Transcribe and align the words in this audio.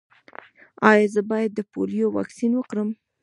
ایا 0.91 1.05
زه 1.13 1.21
باید 1.31 1.51
د 1.55 1.59
پولیو 1.71 2.13
واکسین 2.15 2.51
وکړم؟ 2.55 2.89